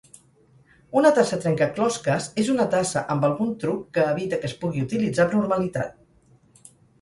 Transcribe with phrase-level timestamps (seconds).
[1.01, 5.27] Una tassa trencaclosques és una tassa amb algun truc que evita que es pugui utilitzar
[5.29, 6.67] amb normalitat.